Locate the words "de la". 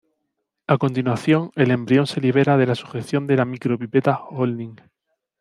2.57-2.73, 3.27-3.45